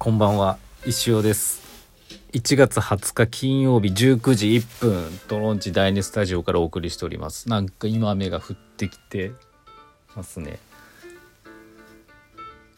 [0.00, 0.56] こんばんは。
[0.86, 1.60] 石尾です。
[2.32, 7.50] 1月20日金曜日19時1分トロンチ第2スタジオからお送りしております。
[7.50, 9.32] なんか今雨が降ってきて
[10.16, 10.58] ますね。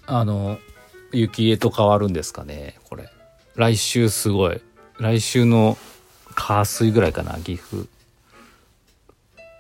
[0.07, 0.59] あの
[1.13, 3.09] 雪へと変わるんですかねこれ。
[3.55, 4.61] 来週すごい。
[4.99, 5.79] 来週の
[6.35, 7.87] 火水ぐらいかな岐阜。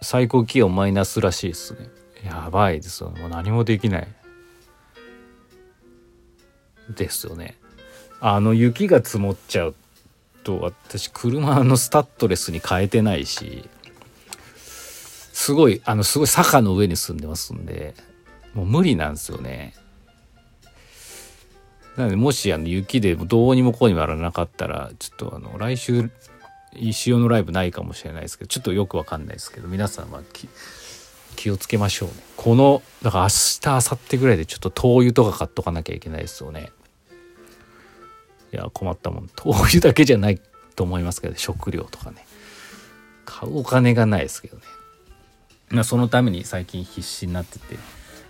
[0.00, 1.88] 最高気温マイナスらしいですね。
[2.24, 3.10] やばいですよ。
[3.10, 4.08] もう何もできない。
[6.88, 7.56] ですよね。
[8.24, 9.74] あの雪が積もっちゃう
[10.44, 13.68] と私車のスタッドレスに変えてないし
[15.32, 17.94] すごいあのすごい坂の上に住んでますんで
[18.54, 19.74] もう無理なんですよね。
[21.96, 26.08] なのでもしあの雪でどうにもこうにもならなかったらちょっとあの来週
[26.76, 30.22] 石尾のライブないかもしれないですけどちょっとよくわかんないですけど皆さんは
[31.34, 32.14] 気をつけましょうね。
[32.36, 36.70] このだから明日明後日ぐらいでちょっと灯油とか買っとかなきゃいけないですよね。
[38.52, 39.30] いや困ったもん。
[39.34, 40.40] 灯油だけじゃない
[40.76, 42.26] と思いますけど食料とかね。
[43.24, 44.62] 買うお金がないですけどね。
[45.70, 47.78] まそのために最近必死になってて。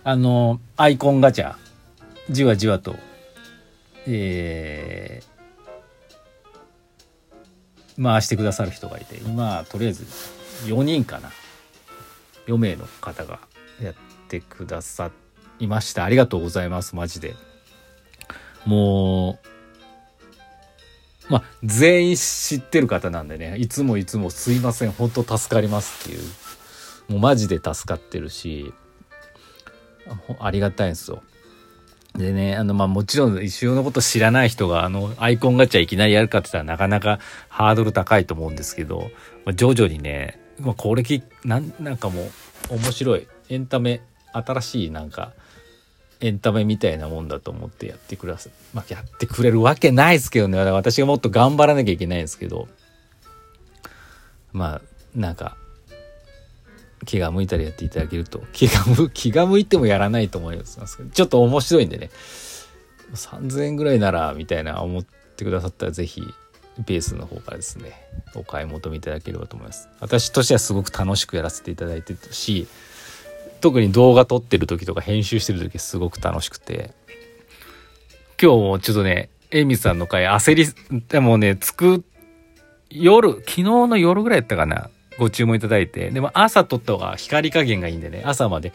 [0.05, 1.55] あのアイコンガチャ
[2.29, 2.95] じわじわと
[4.05, 10.03] えー、回してくださる人がいて今とりあえず
[10.65, 11.31] 4人かな。
[12.47, 13.39] 4名の方が
[13.81, 13.93] やっ
[14.27, 15.11] てくださ
[15.59, 16.03] いました。
[16.03, 17.35] ありがとうございますマジで。
[18.65, 19.52] もう
[21.29, 26.23] まあ全員知ってる方なんでねいつもいつもすいません本当助かりますっていう
[27.11, 28.73] もうマジで助かってるし
[30.39, 31.23] ありがたいんですよ
[32.17, 39.09] でね、あの、まあ、もちろん、石尾のこと知らない人が、あの、アイコンガチャいきなりやるかって言ったらなかなかハードル高いと思うんですけど、
[39.45, 43.27] まあ、徐々にね、まあ、これき、なん、なんかもう、面白い。
[43.49, 45.33] エンタメ、新しいなんか、
[46.23, 48.49] エンタメみたいなもんだと思ってやってくださ。
[48.73, 50.57] まあ、やってくれるわけないですけどね。
[50.57, 52.69] 私がもっと頑張らなきゃいけないんですけど、
[54.53, 54.81] まあ、
[55.13, 55.57] なんか、
[57.05, 60.79] 気が向いたらやっていただけると気が向 気が向いてもやらないと思います
[61.13, 62.09] ちょっと面白いんでね
[63.13, 66.23] 3000円ぐらいならみたいな思ってくださったら是非
[66.85, 67.91] ベースの方からですね
[68.35, 72.67] お買い求めいただければと思います私としてはすごく楽しくやらせていただいてるし
[73.63, 76.93] 特に動画撮ってる時とか編集してる時すごく楽しくて。
[78.41, 82.03] 今日もちょっとねエミさんの回焦りでもねつく
[82.89, 84.89] 夜昨日の夜ぐらいやったかな。
[85.17, 88.73] ご注文いただいて、でも朝撮った方が光加減がいいんでね、朝まで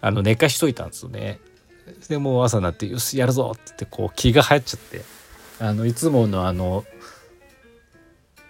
[0.00, 1.38] あの寝かしといたんですよね。
[2.08, 5.02] でもう朝になって、よし、やるぞって言って、こう気が入っちゃって、
[5.60, 6.84] あの、いつものあの、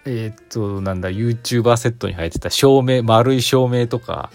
[0.05, 4.31] え、っと、なんだ、YouTuber セットに入ってた照明、丸い照明とか、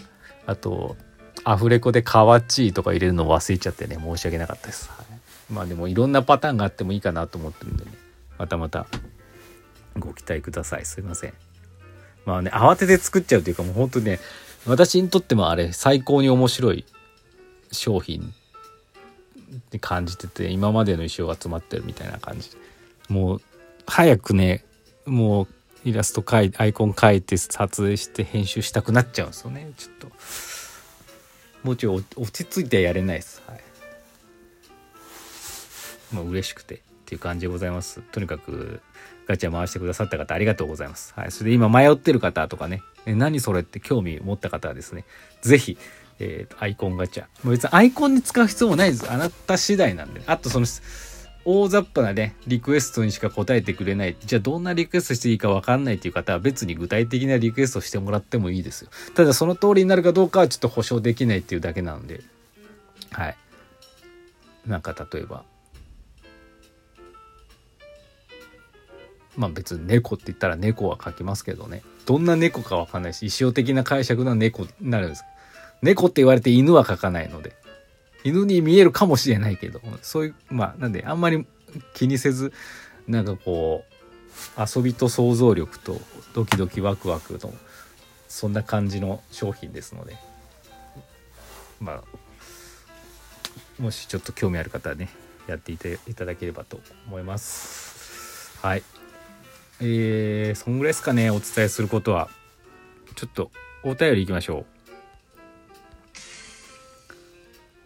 [0.46, 0.96] あと、
[1.44, 4.90] アフレコでカワッチーとか入れるの忘れちゃってね、申し訳なかったです。
[4.90, 5.06] はい、
[5.52, 7.92] まあでもいろんなパターンがあってもいいかなと思ってるんでね、
[8.38, 8.86] またまた
[9.98, 10.84] ご期待ください。
[10.84, 11.34] すいません。
[12.26, 14.20] まあね、慌てて作っちゃうというかもう本当にね、
[14.66, 16.84] 私にとってもあれ最高に面白い
[17.72, 18.34] 商品
[19.56, 22.50] って感じてて、今までの衣装が詰まってるみたいな感じ。
[23.08, 23.42] もう、
[23.86, 24.64] 早くね、
[25.06, 25.48] もう
[25.88, 30.12] イラスト描いて、アイコン描いて撮影して編集したくなっちゃうんですよね、ちょっと。
[31.62, 33.42] もうちょい落ち着いてやれないです。
[33.46, 33.60] はい。
[36.12, 38.00] まあ嬉しくてっていう感じでございます。
[38.12, 38.80] とにかく
[39.26, 41.12] ガチャ回してくださった方ありがとうございます。
[41.16, 41.30] はい。
[41.30, 45.04] それで今迷ってる方とかね、え何それって興味持った方はですね、
[45.42, 45.78] 是非
[46.20, 47.24] えー、アイコンガチャ。
[47.24, 49.10] もう別にアイコンに使う必要もないです。
[49.10, 50.22] あなた次第なんで。
[50.26, 50.66] あとその、
[51.44, 54.16] 大雑把なね、リクエストにしか答えてくれない。
[54.20, 58.90] じゃあどんなリクエストしていいかわかんないっていう方は別に具体的なリクエストしてもらってもいいですよ。
[59.14, 62.20] ただその通りになるかどうかはちょっと保証できないっていうだけなので。
[63.10, 63.36] はい。
[64.66, 65.44] なんか例えば、
[69.36, 71.82] まあ別に猫って言ったら猫は描きますけどね。
[72.04, 75.24] どんな猫かわかんないし、意匠的な解釈の猫になるんです。
[75.80, 77.59] 猫って言われて犬は描かないので。
[78.24, 81.46] 犬に見えるかもしれないけど、そういう、まあなんであんまり
[81.94, 82.52] 気にせず、
[83.08, 83.90] なんかこう、
[84.60, 86.00] 遊びと想像力と
[86.34, 87.52] ドキドキワクワクの、
[88.28, 90.16] そんな感じの商品ですので、
[91.80, 92.02] まあ、
[93.82, 95.08] もしちょっと興味ある方はね、
[95.46, 95.78] やってい
[96.14, 98.56] ただければと思います。
[98.60, 98.82] はい。
[99.80, 102.28] えー、そんぐらいですかね、お伝えすることは。
[103.16, 103.50] ちょっと、
[103.82, 104.79] お便りいきましょう。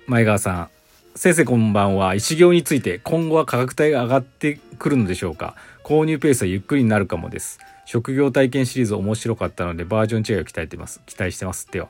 [0.07, 0.69] 前川さん。
[1.15, 2.15] 先生こんばんは。
[2.15, 5.55] 石行について今後は価格帯が上がってくるのでしょうか？
[5.83, 7.59] 購入ペースはゆっくりになるかもです。
[7.87, 11.01] 職業体験シリーズ面白かったのでバージョン違いを期待してます。
[11.07, 11.69] 期待してます。
[11.71, 11.89] では。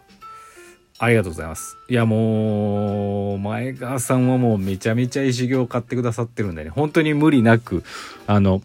[1.00, 1.76] ありがとうございます。
[1.88, 7.82] いやもう、前川さんはもうめちゃめちゃ石行を買ってくださってるんでね、本当に無理なく、
[8.28, 8.62] あの、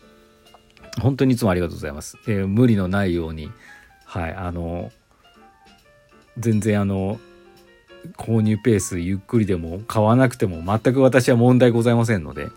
[1.02, 2.18] 本当にいつもありがとうございます。
[2.28, 3.52] えー無理のないように、
[4.06, 4.92] はい、あの、
[6.38, 7.20] 全然あの、
[8.18, 12.50] 購入ペースゆっくりでも買わなくても全く私は問題ございませんので、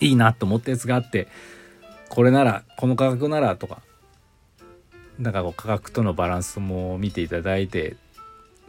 [0.00, 1.28] いいなと思ったやつがあって、
[2.08, 3.82] これなら、この価格ならとか、
[5.18, 7.96] なんかこう価格とのバランスも見ていただいて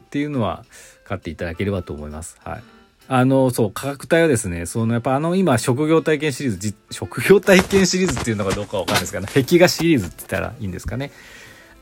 [0.06, 0.66] っていうのは
[1.04, 2.38] 買っていただければと思います。
[2.44, 2.64] はい。
[3.08, 11.12] あの、そう、価格帯はですね、そのやっぱあの今、職業体験シリーズ、職業体験シリーズっていうのがどうかわかんないですけど、壁画シリーズって言ったらいいんですかね。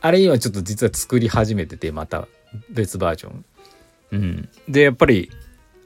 [0.00, 2.28] あれ今ちょっと実は作り始めてて、また
[2.68, 3.44] 別バージョン。
[4.14, 4.48] うん。
[4.68, 5.30] で、やっぱり、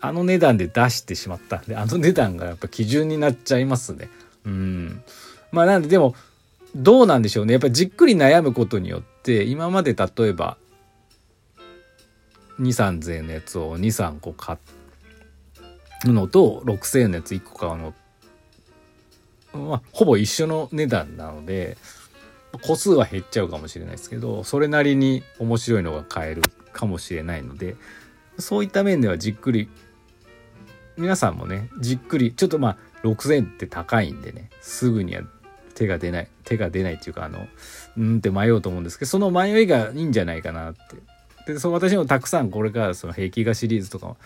[0.01, 4.09] あの値段で出してしまったんで、あの値段がやっぱ基準になっちゃいますね。
[4.45, 5.03] うん。
[5.51, 6.15] まあなんで、でも、
[6.77, 7.55] どうなんでしょうね。
[7.55, 10.59] やっぱりじっくり悩むことによって、今まで例えば、
[12.61, 14.59] 2、3000円のやつを2、3個買
[16.07, 17.95] うのと、6000円のやつ1個買うの、
[19.53, 21.77] まあ、ほぼ一緒の値段なので、
[22.63, 26.43] 個数は減っちゃうかもしれないですけど、それなりに面白いのが買える
[26.73, 27.77] かもしれないので、
[28.39, 29.69] そういった面ではじっくり、
[30.97, 35.23] 皆さんもね、じっくり、ちょっとまあ、6000って高いんでね、すぐには
[35.75, 37.47] 手が出ない、手が出ないっていうか、あの、
[37.97, 41.53] うんって迷うと思うんですけど、その迷いがいいんじゃないかなって。
[41.53, 44.17] で、そう私もたくさんこれからその壁画シリーズとか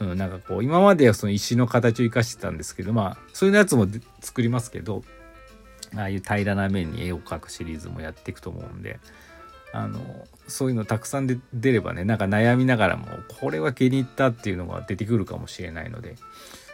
[0.00, 3.86] うん、なんかこう、今まではその石の形を生かしてたんですけど、まあ、そういうやつも
[4.20, 5.02] 作りますけど、
[5.94, 8.98] ああいう平らな面に絵を描くシリーズもやっていくと思うんで、
[9.76, 10.00] あの、
[10.48, 13.06] そういうのたくさんで出ればね、なんか悩みながらも、
[13.40, 16.16] これは気に入ったっていうのが出てくるかもしれないので、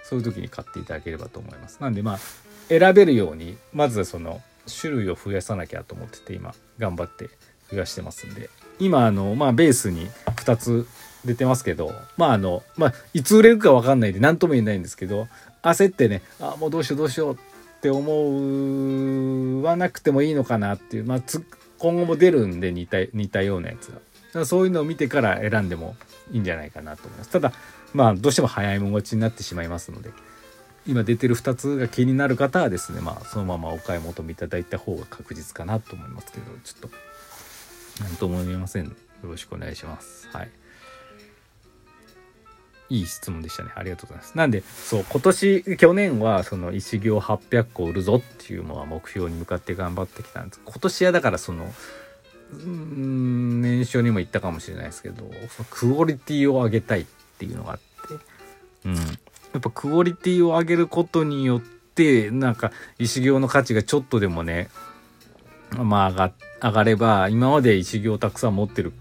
[0.05, 1.79] そういう時に買っていただければと思います。
[1.81, 2.19] なんでまあ、
[2.69, 4.41] 選べるように、まずその、
[4.81, 7.31] 種類を増やさなきゃと思ってて、今、頑張って
[7.71, 10.87] 増やしてますんで、今、あの、まあ、ベースに2つ
[11.25, 15.29] 出てますけど、まあ、あの、まあ、いつ売れるかわかんないで、何とも言えないんですけど、
[15.63, 17.37] 焦ってね、あ、もうどうしようどうしようっ
[17.81, 21.21] て思わなくてもいいのかなっていう、まあ、
[21.83, 23.95] 今後も出るんで似た似たようなやつが。
[23.95, 24.01] だ
[24.35, 25.97] からそういうのを見てから選んでも
[26.31, 27.31] いいんじゃないかなと思います。
[27.31, 27.53] ただ、
[27.93, 30.11] まあ、どうしても早いもん勝ちになってしまいますので、
[30.87, 36.91] 今出てる2つが気になる方はですね、まあ、そのままお買い求めいただいた方が確実かなと思いますけど、ちょっ
[37.99, 38.85] と、なんとも言えません。
[38.85, 38.93] よ
[39.25, 40.29] ろしくお願いします。
[40.33, 40.51] はい。
[42.93, 43.71] いい質問でしたね。
[43.75, 44.37] ありがとうございます。
[44.37, 50.61] なんで、そう、今年、去年は、その、石行800個売るぞっていうのは目標に向かって頑張ってきたんです。
[50.63, 51.73] 今年はだから、その、
[52.53, 55.25] うん、年初にも言ったかもしれないですけど、
[55.71, 57.05] クオリティを上げたいっ
[57.39, 58.25] ていうのがあって、
[58.85, 58.95] うん。
[58.95, 59.01] や
[59.57, 64.69] っぱクオリティを上げることによって、なんか、石行の価値がちょっとでもね、
[65.71, 66.31] まあ
[66.63, 68.93] 上が、れば、今まで石行をたくさん持ってる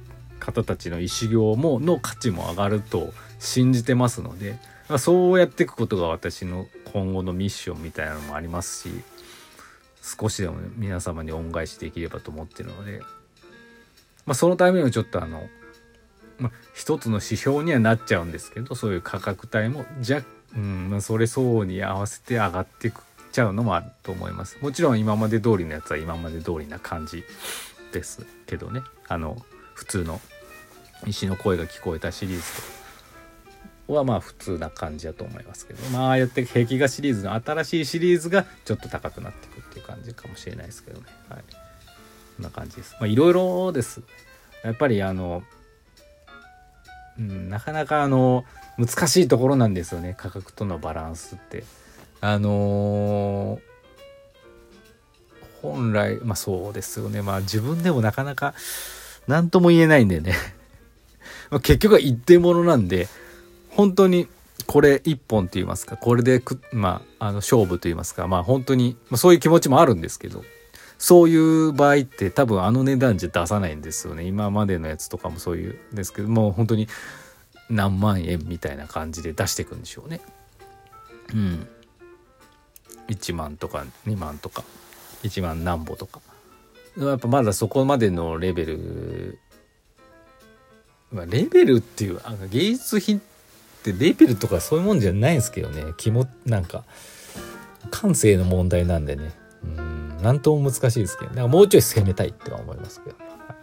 [0.41, 4.57] 方たちの石行も、の価値も上がると信じてますので、
[4.89, 8.93] まあ、そうやっていくことが私の今後のミッションみたいなのもありますし、
[10.01, 12.99] 少しでも皆様に恩返しできればと思ってるので、
[14.25, 15.47] まあ、そのためにもちょっとあの、
[16.39, 20.25] まあ、一つの指標にはなっちゃうんですけど、そういう価格帯も若
[20.55, 24.57] うん、まあ、それ相応に合わせて上がっていくちゃうのもあると思います。
[24.61, 27.23] もちろん今まで通りのやつは今まで通りな感じ
[27.93, 28.81] ですけどね。
[29.07, 29.37] あの、
[29.73, 30.19] 普通の
[31.07, 32.43] 石の声が聞こえたシリーズ
[33.87, 41.05] とはまあ普通な感じだと思いますけど、まあああやって壁画シリーズの新しいシリーズがちょっと高くなっていくっていう感じかもしれないですけどね。
[41.29, 41.39] はい。
[41.39, 41.45] こ
[42.39, 42.95] んな感じです。
[42.99, 44.01] まあいろいろです。
[44.63, 45.43] やっぱりあの、
[47.19, 48.45] うん、なかなかあの、
[48.77, 50.15] 難しいところなんですよね。
[50.17, 51.63] 価格とのバランスって。
[52.21, 53.71] あのー
[55.61, 57.21] 本来、まあそうですよね。
[57.21, 58.55] まあ自分でもなかなか
[59.27, 60.33] 何とも言えないんでね。
[61.51, 63.07] まあ結局は一定ものなんで、
[63.69, 64.27] 本当に
[64.65, 66.41] これ一本と言いますか、これで、
[66.71, 70.43] まあ、あの勝負と言いますか、まあ本当に、まあ、そういう気持ちもあるんですけど、
[70.97, 74.23] そういう場合って多分あの値段じゃ出さないんですよね。
[74.23, 76.87] 今までのやつとかもそういうですけど、もう本当に
[77.69, 80.21] 何万円みたいな感じで出していくんでしょうね。
[81.33, 81.67] うん。
[83.07, 84.63] 1万とか2万とか
[85.23, 86.21] 1万何歩とか
[86.97, 89.39] やっぱまだそこまでのレベル、
[91.11, 93.21] まあ、レベルっていうあの芸術品っ
[93.83, 95.93] てレベルとかそういうもんじゃないんですけどね。
[95.97, 96.83] 気もなんか
[97.89, 99.31] 感性の問題なんでね。
[99.63, 103.57] うん何とも難しいですけど、ね、もうちょい攻めたいっては思いますけどね、はい。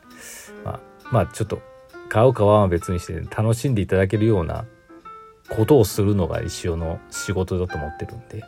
[0.64, 1.62] まあまあちょっと
[2.08, 4.64] 買う買わんは別にして楽しんでいただけるような
[5.48, 8.44] ことをするのが一生の仕事だと思ってるんで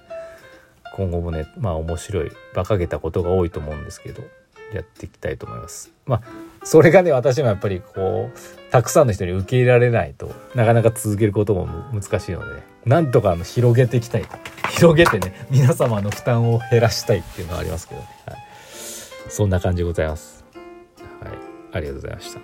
[0.96, 4.22] 今後もねまあ面白い馬鹿げたことが多いと思うんですけど
[4.74, 5.92] やっていきたいと思います。
[6.06, 6.22] まあ
[6.62, 14.24] それがね私もやっぱりこうたくさんの人に受け入れられないとなかなか続けることも難しいので、なんとかあの広げていきたい
[14.70, 18.38] 広げてね皆様の負担を減らしたいっていうのはありますけどね、はい、
[19.28, 20.44] そんな感じでございます。
[21.20, 21.32] はい。
[21.72, 22.40] ありがとうございました。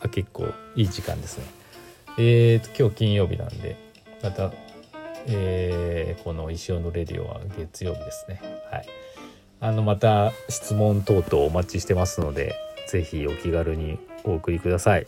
[0.00, 0.46] あ結構
[0.76, 1.44] いい時間ですね。
[2.18, 3.76] えーと今日金曜日なんで
[4.22, 4.52] また
[5.26, 8.40] えー、この石尾のレディオは月曜日ですね。
[8.70, 8.86] はい。
[9.60, 12.56] あのまた質問等々お待ちしてますので
[12.92, 15.06] 是非お気軽にお送りください。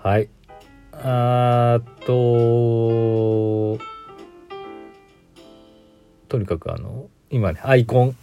[0.00, 0.28] はい。
[0.92, 3.78] あと
[6.28, 8.16] とにかくあの今ねアイコン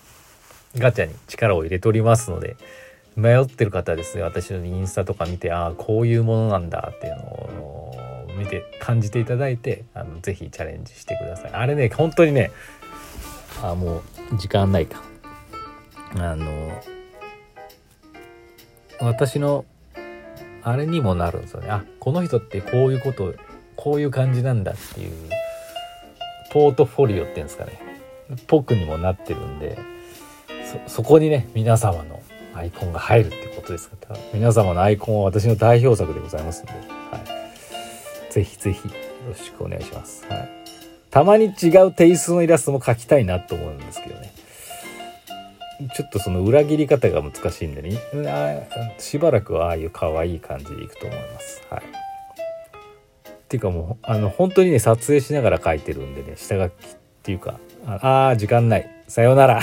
[0.77, 2.55] ガチャに力を入れておりますので
[3.17, 11.51] 迷ってる方はですね私のインスタとか見てああこういうものなんだっていうのを見て感じていただいてあのぜひチャレンジしてください。
[11.51, 12.51] あれね本当にね
[13.61, 15.03] あもう時間ないか。
[16.15, 16.81] あの
[19.01, 19.65] 私の
[20.63, 21.69] あれにもなるんですよね。
[21.69, 23.33] あこの人ってこういうこと
[23.75, 25.11] こういう感じなんだっていう
[26.51, 27.81] ポートフォリオっていうんですかね。
[28.47, 29.77] ぽくにもなってるんで
[30.87, 32.21] そこにね皆様の
[32.53, 33.95] アイコンが入るってことですか。
[34.09, 37.19] ら皆様のアイコンは私の代表作でございますので、は
[38.29, 38.93] い、ぜひぜひよ
[39.29, 40.25] ろしくお願いします。
[40.27, 40.49] はい。
[41.09, 44.31] たまに違うテイストのイラストも描きたいなと思うんですけどね。
[45.95, 47.97] ちょっとその裏切り方が難しいんでね。
[48.97, 51.63] しばらくはああいう可愛い感じでいくと思います。
[51.69, 51.81] はい。
[51.81, 56.75] っていうかもうあの本当にね撮影しながら描いてるんでね下書きっ
[57.23, 58.89] ていうかああ時間ない。
[59.07, 59.61] さようなら。